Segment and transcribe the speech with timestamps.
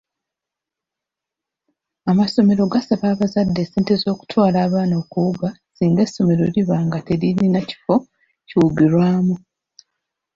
[2.11, 7.95] Amasomero gasaba abazadde ssente z’okutwala abaana okuwuga singa essomero liba nga teririna kifo
[8.47, 9.35] kiwugirwamu.